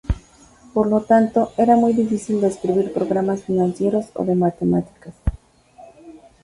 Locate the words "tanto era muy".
1.01-1.93